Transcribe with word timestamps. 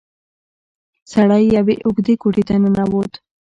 سړی 1.11 1.43
يوې 1.57 1.75
اوږدې 1.85 2.13
کوټې 2.21 2.43
ته 2.47 2.55
ننوت. 2.61 3.13